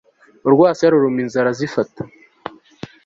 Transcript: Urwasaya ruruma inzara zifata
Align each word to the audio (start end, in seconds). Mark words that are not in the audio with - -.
Urwasaya 0.47 0.91
ruruma 0.91 1.19
inzara 1.25 1.49
zifata 1.59 2.01